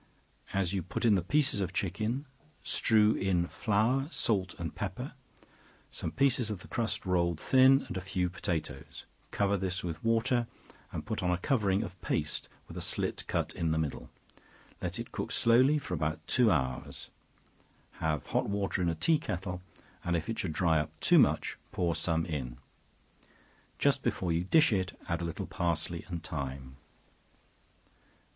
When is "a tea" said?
18.89-19.19